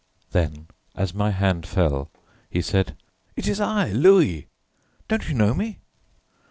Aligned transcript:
then 0.31 0.67
as 0.95 1.13
my 1.13 1.29
hand 1.29 1.67
fell, 1.67 2.09
he 2.49 2.59
said: 2.59 2.97
"It 3.35 3.47
is 3.47 3.61
I, 3.61 3.91
Louis, 3.91 4.47
don't 5.07 5.27
you 5.29 5.35
know 5.35 5.53
me?" 5.53 5.77